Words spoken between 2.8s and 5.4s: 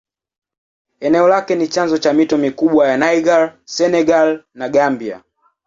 ya Niger, Senegal na Gambia.